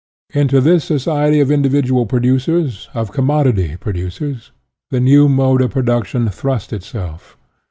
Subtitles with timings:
[0.33, 4.49] Into this society of individual producers, of commodity pro ducers,
[4.89, 7.37] the new mode of production thrust itself.